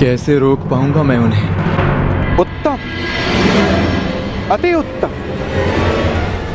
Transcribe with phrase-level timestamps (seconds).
[0.00, 2.38] कैसे रोक पाऊँगा मैं उन्हें?
[2.38, 2.78] उत्तम।
[4.50, 5.08] अति उत्तम।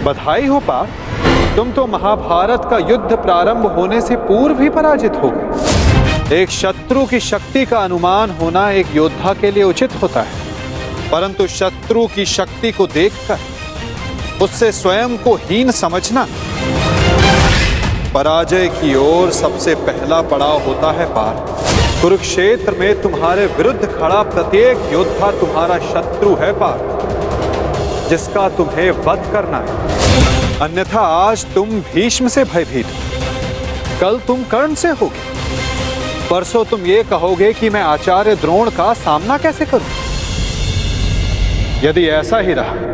[0.04, 5.30] बधाई हो पार्थ तुम तो महाभारत का युद्ध प्रारंभ होने से पूर्व ही पराजित हो
[6.36, 11.48] एक शत्रु की शक्ति का अनुमान होना एक योद्धा के लिए उचित होता है। परंतु
[11.48, 13.38] शत्रु की शक्ति को देखकर,
[14.42, 16.28] उससे स्वयं को हीन समझना,
[18.14, 21.55] पराजय की ओर सबसे पहला पड़ाव होता है, पार।
[22.02, 26.80] कुरुक्षेत्र में तुम्हारे विरुद्ध खड़ा प्रत्येक योद्धा तुम्हारा शत्रु है पार,
[28.10, 32.86] जिसका तुम्हें वध करना है। अन्यथा आज तुम भीष्म से भयभीत
[34.02, 35.24] कल तुम कर्ण से होगे।
[36.30, 39.90] परसों तुम ये कहोगे कि मैं आचार्य द्रोण का सामना कैसे करूँ?
[41.84, 42.94] यदि ऐसा ही रहा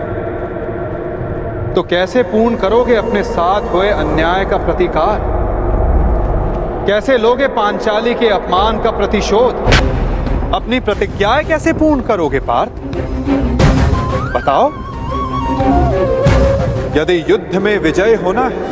[1.76, 5.20] तो कैसे पूर्ण करोगे अपने साथ हुए अन्याय का प्रतिकार?
[6.88, 9.56] कैसे लोगे पांचाली के अपमान का प्रतिशोध?
[10.54, 12.72] अपनी प्रतिज्ञाएँ कैसे पूर्ण करोगे, पार्थ?
[14.36, 14.66] बताओ।
[16.98, 18.70] यदि युद्ध में विजय होना है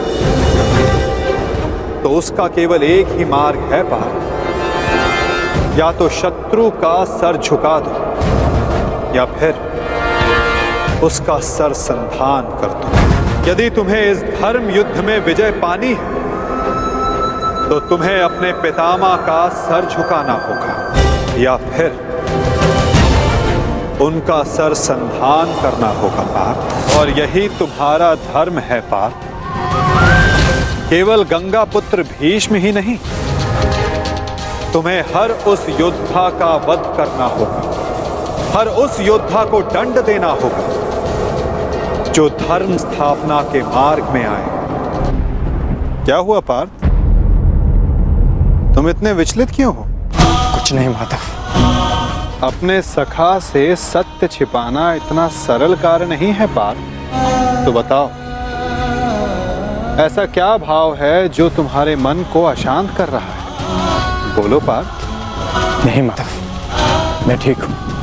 [2.03, 7.93] तो उसका केवल एक ही मार्ग है, पार्थ। या तो शत्रु का सर झुका दो,
[9.15, 9.53] या फिर
[11.03, 16.17] उसका सर संधान कर दो। यदि तुम्हें इस धर्म युद्ध में विजय पानी है
[17.69, 20.75] तो तुम्हें अपने पितामा का सर झुकाना होगा,
[21.39, 21.91] या फिर
[24.01, 29.27] उनका सर संधान करना होगा पार्थ और यही तुम्हारा धर्म है पार्थ
[30.89, 32.97] केवल गंगा पुत्र भीष्म ही नहीं,
[34.73, 37.61] तुम्हें हर उस योद्धा का वध करना होगा,
[38.55, 40.65] हर उस योद्धा को दंड देना होगा,
[42.11, 44.47] जो धर्म स्थापना के मार्ग में आए।
[46.05, 46.78] क्या हुआ पार्थ?
[48.79, 49.83] तुम इतने विचलित क्यों हो?
[50.53, 56.75] कुछ नहीं माधव अपने सखा से सत्य छिपाना इतना सरल कार्य नहीं है पार
[57.65, 58.07] तो बताओ
[60.05, 64.35] ऐसा क्या भाव है जो तुम्हारे मन को अशांत कर रहा है?
[64.35, 64.85] बोलो पार
[65.85, 67.98] नहीं माधव मैं ठीक हूँ।